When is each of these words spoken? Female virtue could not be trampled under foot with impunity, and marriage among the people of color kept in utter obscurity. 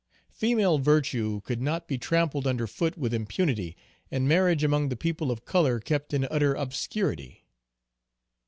Female 0.31 0.79
virtue 0.79 1.41
could 1.41 1.61
not 1.61 1.87
be 1.87 1.99
trampled 1.99 2.47
under 2.47 2.65
foot 2.65 2.97
with 2.97 3.13
impunity, 3.13 3.77
and 4.09 4.27
marriage 4.27 4.63
among 4.63 4.89
the 4.89 4.95
people 4.95 5.29
of 5.29 5.45
color 5.45 5.79
kept 5.79 6.11
in 6.11 6.25
utter 6.31 6.55
obscurity. 6.55 7.45